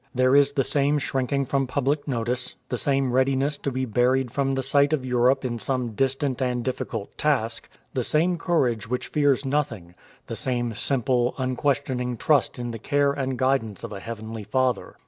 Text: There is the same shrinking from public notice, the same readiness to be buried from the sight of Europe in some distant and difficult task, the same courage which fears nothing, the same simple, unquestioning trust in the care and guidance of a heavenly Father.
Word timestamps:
There 0.15 0.35
is 0.35 0.53
the 0.53 0.63
same 0.63 0.97
shrinking 0.97 1.45
from 1.45 1.67
public 1.67 2.07
notice, 2.07 2.55
the 2.69 2.75
same 2.77 3.11
readiness 3.11 3.55
to 3.59 3.69
be 3.71 3.85
buried 3.85 4.31
from 4.31 4.55
the 4.55 4.63
sight 4.63 4.93
of 4.93 5.05
Europe 5.05 5.45
in 5.45 5.59
some 5.59 5.91
distant 5.91 6.41
and 6.41 6.63
difficult 6.65 7.15
task, 7.19 7.69
the 7.93 8.03
same 8.03 8.39
courage 8.39 8.87
which 8.89 9.05
fears 9.05 9.45
nothing, 9.45 9.93
the 10.25 10.35
same 10.35 10.73
simple, 10.73 11.35
unquestioning 11.37 12.17
trust 12.17 12.57
in 12.57 12.71
the 12.71 12.79
care 12.79 13.11
and 13.13 13.37
guidance 13.37 13.83
of 13.83 13.93
a 13.93 13.99
heavenly 13.99 14.43
Father. 14.43 14.95